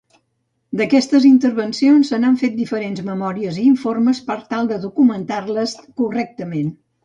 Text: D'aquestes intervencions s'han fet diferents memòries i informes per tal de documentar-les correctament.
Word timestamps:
D'aquestes 0.79 1.27
intervencions 1.31 2.09
s'han 2.13 2.39
fet 2.43 2.57
diferents 2.63 3.05
memòries 3.11 3.61
i 3.61 3.69
informes 3.75 4.25
per 4.33 4.41
tal 4.55 4.73
de 4.75 4.83
documentar-les 4.89 5.81
correctament. 6.05 6.77